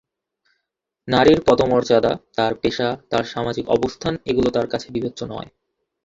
নারীর 1.07 1.39
পদমর্যাদা, 1.47 2.13
তাঁর 2.35 2.53
পেশা, 2.55 2.89
তাঁর 3.09 3.25
সামাজিক 3.25 3.65
অবস্থান 3.67 4.13
এগুলো 4.25 4.49
তার 4.49 4.67
কাছে 4.67 4.87
বিবেচ্য 4.95 5.19
নয়। 5.25 5.49